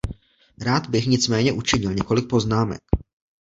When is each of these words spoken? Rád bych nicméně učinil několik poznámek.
Rád 0.61 0.89
bych 0.89 1.05
nicméně 1.07 1.53
učinil 1.53 1.93
několik 1.93 2.29
poznámek. 2.29 2.81